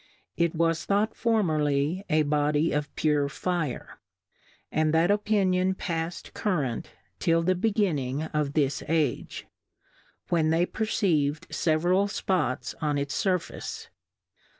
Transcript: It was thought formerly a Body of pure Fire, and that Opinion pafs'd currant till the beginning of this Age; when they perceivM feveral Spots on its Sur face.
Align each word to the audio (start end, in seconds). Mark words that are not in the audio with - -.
It 0.35 0.55
was 0.55 0.83
thought 0.83 1.13
formerly 1.13 2.03
a 2.09 2.23
Body 2.23 2.71
of 2.71 2.89
pure 2.95 3.29
Fire, 3.29 3.99
and 4.71 4.95
that 4.95 5.11
Opinion 5.11 5.75
pafs'd 5.75 6.33
currant 6.33 6.89
till 7.19 7.43
the 7.43 7.53
beginning 7.53 8.23
of 8.23 8.53
this 8.53 8.81
Age; 8.87 9.45
when 10.29 10.49
they 10.49 10.65
perceivM 10.65 11.41
feveral 11.51 12.09
Spots 12.09 12.73
on 12.81 12.97
its 12.97 13.13
Sur 13.13 13.37
face. 13.37 13.91